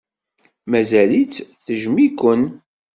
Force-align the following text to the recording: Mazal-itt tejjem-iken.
Mazal-itt 0.69 1.37
tejjem-iken. 1.65 2.41